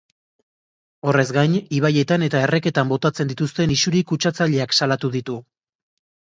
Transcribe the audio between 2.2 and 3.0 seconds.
eta erreketan